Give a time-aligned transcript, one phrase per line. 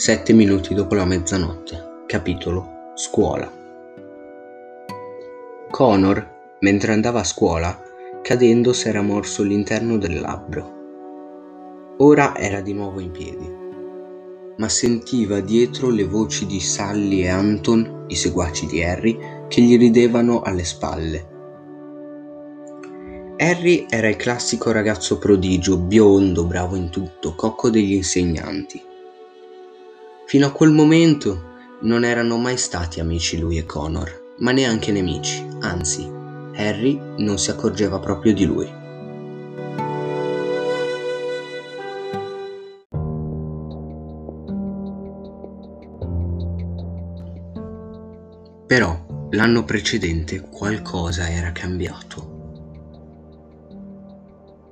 [0.00, 2.04] Sette minuti dopo la mezzanotte.
[2.06, 3.52] Capitolo Scuola.
[5.70, 7.78] Connor, mentre andava a scuola,
[8.22, 11.96] cadendo s'era morso l'interno del labbro.
[11.98, 13.46] Ora era di nuovo in piedi,
[14.56, 19.76] ma sentiva dietro le voci di Sally e Anton, i seguaci di Harry, che gli
[19.76, 21.28] ridevano alle spalle.
[23.36, 28.88] Harry era il classico ragazzo prodigio, biondo, bravo in tutto, cocco degli insegnanti.
[30.30, 35.44] Fino a quel momento non erano mai stati amici lui e Connor, ma neanche nemici,
[35.58, 36.08] anzi,
[36.54, 38.72] Harry non si accorgeva proprio di lui.
[48.68, 52.28] Però l'anno precedente qualcosa era cambiato.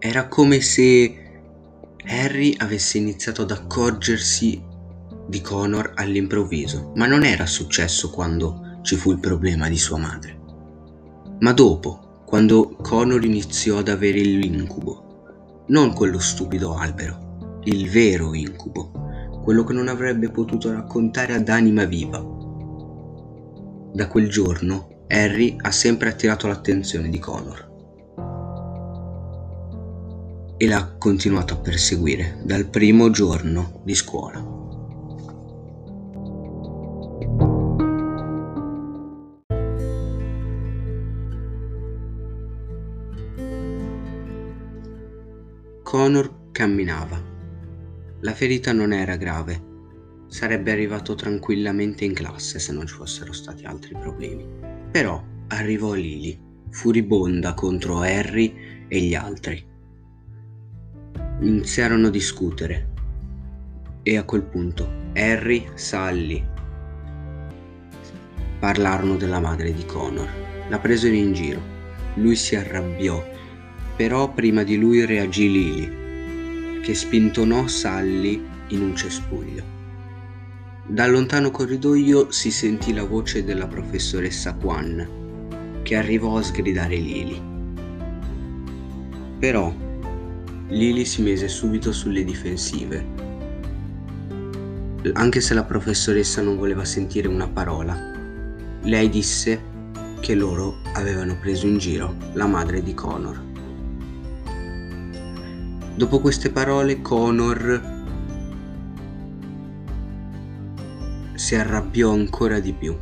[0.00, 1.42] Era come se
[2.06, 4.72] Harry avesse iniziato ad accorgersi
[5.26, 10.38] di Connor all'improvviso, ma non era successo quando ci fu il problema di sua madre,
[11.40, 18.90] ma dopo, quando Connor iniziò ad avere l'incubo, non quello stupido albero, il vero incubo,
[19.42, 22.18] quello che non avrebbe potuto raccontare ad anima viva.
[23.92, 27.72] Da quel giorno Harry ha sempre attirato l'attenzione di Connor
[30.56, 34.63] e l'ha continuato a perseguire dal primo giorno di scuola.
[45.94, 47.22] Connor camminava.
[48.22, 49.62] La ferita non era grave.
[50.26, 54.44] Sarebbe arrivato tranquillamente in classe se non ci fossero stati altri problemi.
[54.90, 56.36] Però arrivò Lily,
[56.70, 59.64] furibonda contro Harry e gli altri
[61.42, 62.88] iniziarono a discutere
[64.02, 66.44] e a quel punto Harry, Sally
[68.58, 70.28] parlarono della madre di Connor.
[70.70, 71.62] La presero in giro.
[72.14, 73.33] Lui si arrabbiò,
[73.96, 79.62] però prima di lui reagì Lily, che spintonò Sally in un cespuglio.
[80.86, 87.40] Dal lontano corridoio si sentì la voce della professoressa Quan, che arrivò a sgridare Lily.
[89.38, 89.72] Però
[90.68, 93.22] Lily si mise subito sulle difensive.
[95.12, 97.96] Anche se la professoressa non voleva sentire una parola,
[98.82, 99.72] lei disse
[100.20, 103.53] che loro avevano preso in giro la madre di Connor.
[105.96, 108.02] Dopo queste parole Connor
[111.34, 112.96] si arrabbiò ancora di più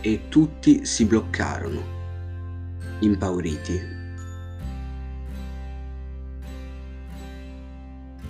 [0.00, 1.82] e tutti si bloccarono,
[3.00, 3.94] impauriti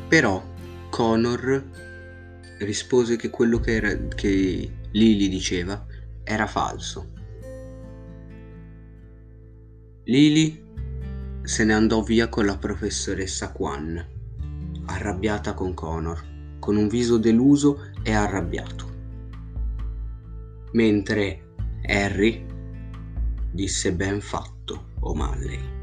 [0.09, 0.43] Però
[0.89, 1.65] Connor
[2.61, 5.85] rispose che quello che, era, che Lily diceva
[6.23, 7.13] era falso.
[10.05, 10.66] Lily
[11.47, 14.05] se ne andò via con la professoressa Quan,
[14.87, 16.21] arrabbiata con Connor,
[16.59, 18.95] con un viso deluso e arrabbiato.
[20.73, 21.55] Mentre
[21.87, 22.45] Harry
[23.53, 25.76] disse ben fatto O'Malley.